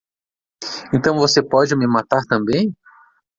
[0.95, 2.75] Então você pode me matar também?